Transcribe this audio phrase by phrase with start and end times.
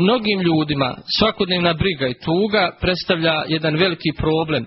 [0.00, 4.66] mnogim ljudima svakodnevna briga i tuga predstavlja jedan veliki problem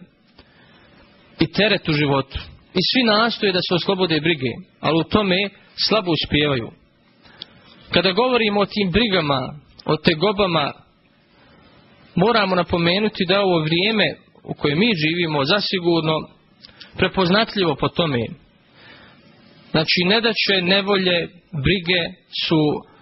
[1.39, 2.39] i teret u životu.
[2.73, 5.35] I svi nastoje da se oslobode brige, ali u tome
[5.87, 6.71] slabo uspijevaju.
[7.93, 9.53] Kada govorimo o tim brigama,
[9.85, 10.73] o tegobama,
[12.15, 16.29] moramo napomenuti da ovo vrijeme u kojem mi živimo zasigurno
[16.97, 18.19] prepoznatljivo po tome.
[19.71, 21.27] Znači, nedaće, nevolje,
[21.63, 22.01] brige
[22.45, 22.92] su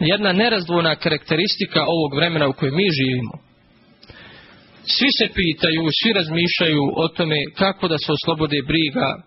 [0.00, 3.32] jedna nerazdvojna karakteristika ovog vremena u kojem mi živimo.
[4.84, 9.22] Svi se pitaju, svi razmišljaju o tome kako da se oslobode briga,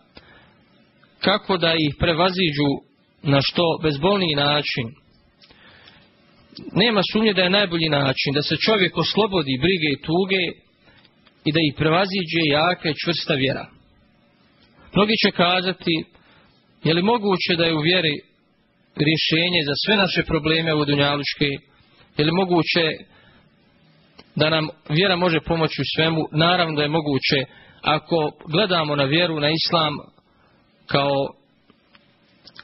[1.19, 2.69] kako da ih prevaziđu
[3.23, 4.85] na što bezbolniji način.
[6.71, 10.43] Nema sumnje da je najbolji način da se čovjek oslobodi brige i tuge
[11.45, 13.65] i da ih prevaziđe jaka i čvrsta vjera.
[14.95, 16.03] Mnogi će kazati,
[16.83, 18.28] je li moguće da je u vjeri
[19.07, 21.49] rješenje za sve naše probleme u Dunjaluške?
[22.17, 22.85] Je li moguće
[24.35, 26.21] da nam vjera može pomoći u svemu?
[26.31, 27.45] Naravno da je moguće
[27.81, 29.93] ako gledamo na vjeru, na islam
[30.85, 31.33] kao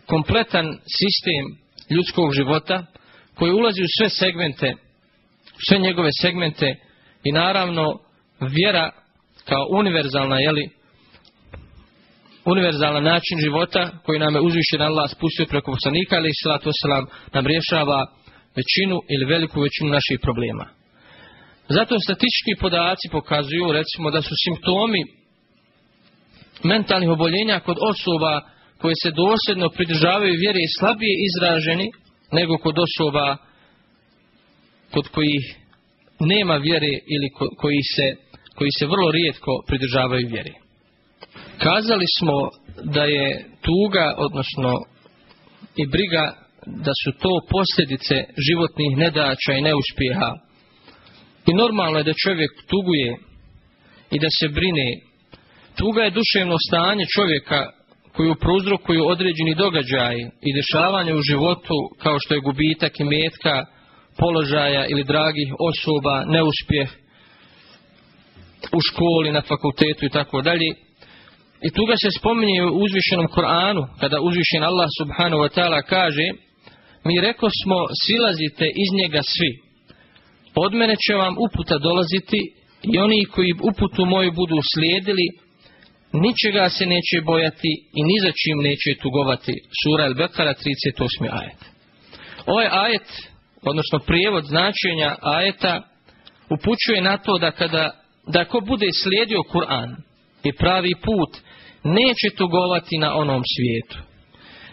[0.05, 2.85] kompletan sistem ljudskog života
[3.35, 4.73] koji ulazi u sve segmente,
[5.45, 6.75] u sve njegove segmente
[7.23, 7.99] i naravno
[8.39, 8.91] vjera
[9.45, 10.69] kao univerzalna, jeli,
[12.45, 17.47] univerzalan način života koji nam je uzvišen Allah spustio preko poslanika, ali salatu wasalam, nam
[17.47, 17.99] rješava
[18.59, 20.65] većinu ili veliku većinu naših problema.
[21.69, 25.01] Zato statistički podaci pokazuju, recimo, da su simptomi
[26.63, 28.41] mentalnih oboljenja kod osoba
[28.81, 31.87] koje se dosljedno pridržavaju vjere i slabije izraženi
[32.31, 33.37] nego kod osoba
[34.93, 35.43] kod kojih
[36.19, 37.27] nema vjere ili
[37.61, 38.15] koji se,
[38.55, 40.64] koji se vrlo rijetko pridržavaju vjere.
[41.57, 42.37] Kazali smo
[42.83, 44.71] da je tuga, odnosno
[45.75, 46.33] i briga,
[46.65, 48.15] da su to posljedice
[48.47, 50.31] životnih nedaća i neuspjeha.
[51.49, 53.17] I normalno je da čovjek tuguje
[54.11, 54.89] i da se brine.
[55.77, 57.71] Tuga je duševno stanje čovjeka
[58.15, 60.15] koju prouzrokuju određeni događaj
[60.47, 63.65] i dešavanje u životu kao što je gubitak i metka,
[64.17, 66.89] položaja ili dragih osoba, neuspjeh
[68.77, 70.69] u školi, na fakultetu i tako dalje.
[71.61, 76.27] I tu ga se spominje u uzvišenom Koranu, kada uzvišen Allah subhanahu wa ta'ala kaže,
[77.05, 79.51] mi reko smo, silazite iz njega svi.
[80.55, 82.41] Od mene će vam uputa dolaziti
[82.93, 85.27] i oni koji uputu moju budu slijedili,
[86.13, 89.53] ničega se neće bojati i ni za čim neće tugovati.
[89.81, 91.39] Sura El-Bekara 38.
[91.39, 91.61] ajet.
[92.45, 93.07] Ovaj ajet,
[93.61, 95.81] odnosno prijevod značenja ajeta,
[96.49, 97.91] upućuje na to da kada,
[98.27, 99.95] da ko bude slijedio Kur'an
[100.49, 101.31] i pravi put,
[101.83, 103.97] neće tugovati na onom svijetu.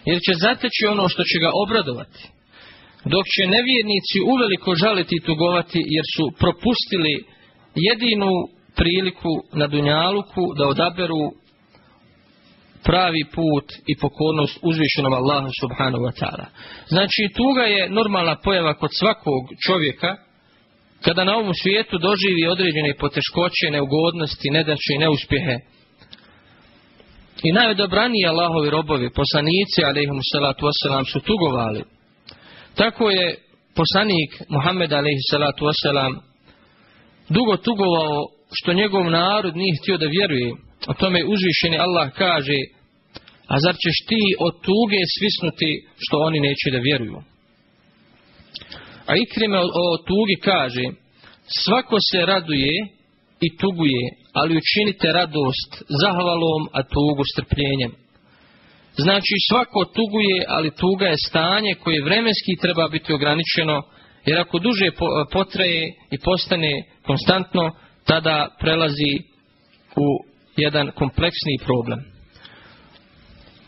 [0.04, 2.20] Jer će zateći ono što će ga obradovati.
[3.04, 7.14] Dok će nevjernici uveliko žaliti i tugovati jer su propustili
[7.88, 8.30] jedinu
[8.76, 11.22] priliku na Dunjaluku da odaberu
[12.84, 16.46] pravi put i pokornost uzvišenom Allahu subhanahu wa ta'ala.
[16.88, 20.16] Znači tuga je normalna pojava kod svakog čovjeka
[21.04, 25.56] kada na ovom svijetu doživi određene poteškoće, neugodnosti, nedaće i neuspjehe.
[27.42, 31.82] I najodobraniji Allahovi robovi, poslanici, alaihim salatu wasalam, su tugovali.
[32.74, 33.36] Tako je
[33.74, 36.12] poslanik Muhammed, alaihim salatu wasalam,
[37.28, 38.16] dugo tugovao
[38.58, 40.50] što njegov narod nije htio da vjeruje.
[40.86, 42.58] O tome uzvišeni Allah kaže,
[43.52, 47.31] a zar ćeš ti od tuge svisnuti što oni neće da vjeruju?
[49.06, 50.84] A Ikrime o, o tugi kaže,
[51.64, 52.74] svako se raduje
[53.40, 54.02] i tuguje,
[54.32, 55.70] ali učinite radost
[56.02, 57.92] zahvalom, a tugu strpljenjem.
[58.96, 63.82] Znači svako tuguje, ali tuga je stanje koje vremenski treba biti ograničeno,
[64.26, 64.90] jer ako duže
[65.32, 67.70] potraje i postane konstantno,
[68.04, 69.14] tada prelazi
[69.96, 70.06] u
[70.56, 72.11] jedan kompleksni problem.